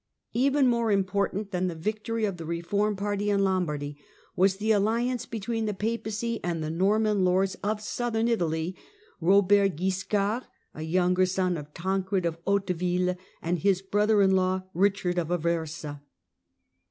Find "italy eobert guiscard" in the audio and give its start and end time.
8.27-10.45